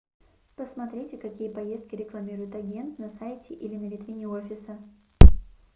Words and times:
посмотрите 0.55 1.15
какие 1.15 1.47
поездки 1.53 1.93
рекламирует 1.93 2.55
агент 2.55 2.97
на 2.97 3.11
сайте 3.19 3.53
или 3.53 3.75
на 3.75 3.87
витрине 3.87 4.27
офиса 4.27 4.79